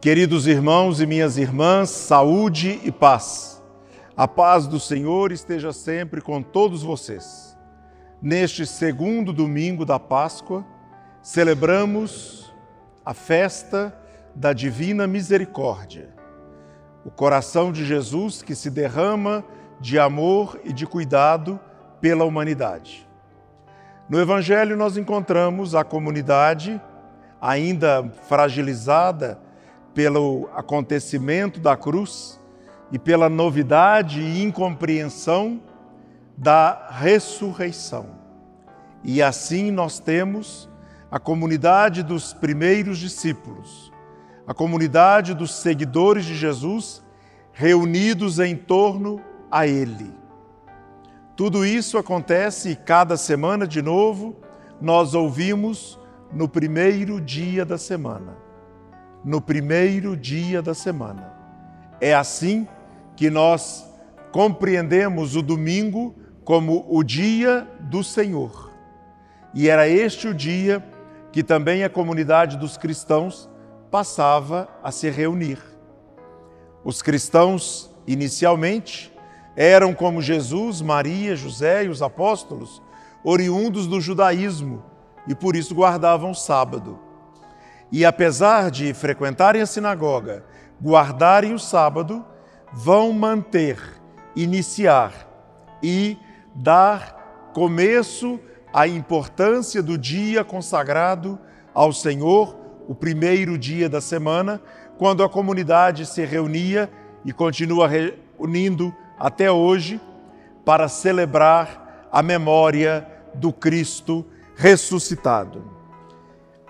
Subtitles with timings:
[0.00, 3.62] Queridos irmãos e minhas irmãs, saúde e paz.
[4.16, 7.54] A paz do Senhor esteja sempre com todos vocês.
[8.22, 10.64] Neste segundo domingo da Páscoa,
[11.22, 12.50] celebramos
[13.04, 13.94] a festa
[14.34, 16.08] da Divina Misericórdia.
[17.04, 19.44] O coração de Jesus que se derrama
[19.78, 21.60] de amor e de cuidado
[22.00, 23.06] pela humanidade.
[24.08, 26.80] No Evangelho, nós encontramos a comunidade
[27.38, 29.49] ainda fragilizada
[29.94, 32.40] pelo acontecimento da cruz
[32.92, 35.60] e pela novidade e incompreensão
[36.36, 38.06] da ressurreição.
[39.02, 40.68] E assim nós temos
[41.10, 43.92] a comunidade dos primeiros discípulos,
[44.46, 47.02] a comunidade dos seguidores de Jesus
[47.52, 49.20] reunidos em torno
[49.50, 50.12] a Ele.
[51.36, 54.36] Tudo isso acontece e cada semana de novo
[54.80, 55.98] nós ouvimos
[56.32, 58.49] no primeiro dia da semana
[59.24, 61.32] no primeiro dia da semana.
[62.00, 62.66] É assim
[63.16, 63.86] que nós
[64.32, 68.70] compreendemos o domingo como o dia do Senhor.
[69.52, 70.84] E era este o dia
[71.32, 73.48] que também a comunidade dos cristãos
[73.90, 75.58] passava a se reunir.
[76.84, 79.12] Os cristãos, inicialmente,
[79.54, 82.80] eram como Jesus, Maria, José e os apóstolos,
[83.22, 84.82] oriundos do judaísmo
[85.28, 86.98] e por isso guardavam o sábado.
[87.92, 90.44] E apesar de frequentarem a sinagoga,
[90.82, 92.24] guardarem o sábado,
[92.72, 93.78] vão manter,
[94.36, 95.12] iniciar
[95.82, 96.16] e
[96.54, 98.38] dar começo
[98.72, 101.38] à importância do dia consagrado
[101.74, 102.56] ao Senhor,
[102.88, 104.60] o primeiro dia da semana,
[104.98, 106.90] quando a comunidade se reunia
[107.24, 110.00] e continua reunindo até hoje
[110.64, 114.24] para celebrar a memória do Cristo
[114.56, 115.69] ressuscitado.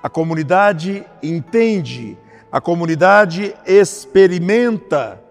[0.03, 2.17] A comunidade entende,
[2.51, 5.23] a comunidade experimenta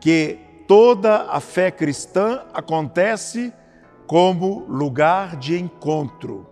[0.00, 3.52] que toda a fé cristã acontece
[4.06, 6.46] como lugar de encontro.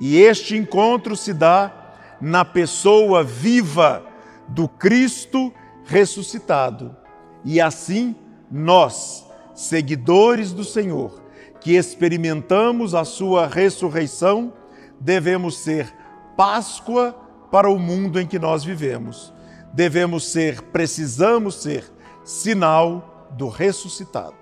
[0.00, 1.72] E este encontro se dá
[2.20, 4.02] na pessoa viva
[4.48, 5.52] do Cristo
[5.84, 6.96] ressuscitado.
[7.44, 8.16] E assim,
[8.50, 11.22] nós, seguidores do Senhor,
[11.60, 14.52] que experimentamos a sua ressurreição,
[15.00, 16.03] devemos ser
[16.36, 17.14] Páscoa
[17.50, 19.32] para o mundo em que nós vivemos.
[19.72, 21.90] Devemos ser, precisamos ser,
[22.24, 24.36] sinal do ressuscitado.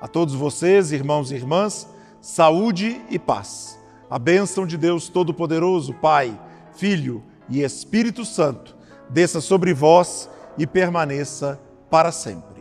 [0.00, 1.88] A todos vocês, irmãos e irmãs,
[2.20, 3.78] saúde e paz.
[4.08, 6.38] A bênção de Deus Todo-Poderoso, Pai,
[6.72, 8.76] Filho e Espírito Santo,
[9.08, 11.60] desça sobre vós e permaneça
[11.90, 12.59] para sempre.